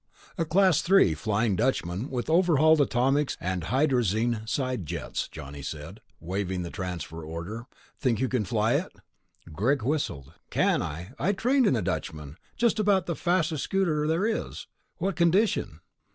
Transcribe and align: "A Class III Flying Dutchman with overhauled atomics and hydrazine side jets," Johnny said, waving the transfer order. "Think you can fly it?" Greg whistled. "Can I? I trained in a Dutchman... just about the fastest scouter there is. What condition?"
"A 0.35 0.45
Class 0.45 0.83
III 0.89 1.13
Flying 1.13 1.55
Dutchman 1.55 2.09
with 2.09 2.27
overhauled 2.27 2.81
atomics 2.81 3.37
and 3.39 3.65
hydrazine 3.65 4.41
side 4.47 4.87
jets," 4.87 5.27
Johnny 5.27 5.61
said, 5.61 6.01
waving 6.19 6.63
the 6.63 6.71
transfer 6.71 7.23
order. 7.23 7.67
"Think 7.99 8.19
you 8.19 8.27
can 8.27 8.43
fly 8.43 8.73
it?" 8.73 8.91
Greg 9.53 9.83
whistled. 9.83 10.33
"Can 10.49 10.81
I? 10.81 11.11
I 11.19 11.33
trained 11.33 11.67
in 11.67 11.75
a 11.75 11.83
Dutchman... 11.83 12.37
just 12.57 12.79
about 12.79 13.05
the 13.05 13.15
fastest 13.15 13.65
scouter 13.65 14.07
there 14.07 14.25
is. 14.25 14.65
What 14.97 15.15
condition?" 15.15 15.81